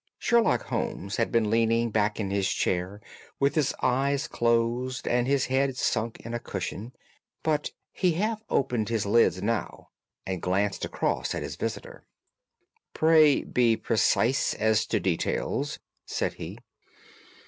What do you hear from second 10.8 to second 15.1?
across at his visitor. "Pray be precise as to